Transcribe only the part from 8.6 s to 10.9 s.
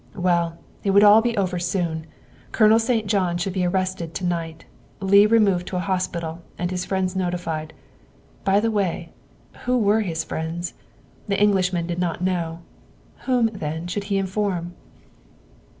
the way, who were his friends?